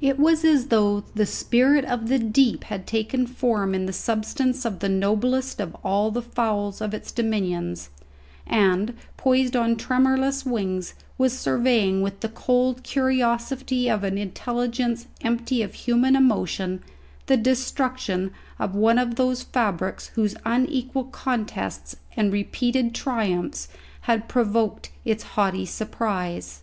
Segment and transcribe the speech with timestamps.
[0.00, 4.64] It was as though the spirit of the deep had taken form in the substance
[4.64, 7.88] of the noblest of all the fowls of its dominions,
[8.48, 15.62] and, poised on tremorless wings, was surveying with the cold curiosity of an intelligence empty
[15.62, 16.82] of human emotion
[17.26, 23.68] the destruction of one of those fabrics whose unequal contests and repeated triumphs
[24.00, 26.62] had provoked its haughty surprise.